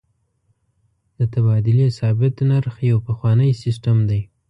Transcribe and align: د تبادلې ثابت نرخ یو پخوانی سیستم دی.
د 1.17 1.19
تبادلې 1.33 1.87
ثابت 1.99 2.35
نرخ 2.49 2.75
یو 2.89 2.97
پخوانی 3.07 3.51
سیستم 3.63 3.97
دی. 4.09 4.21